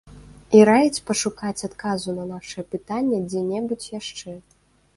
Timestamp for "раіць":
0.69-1.03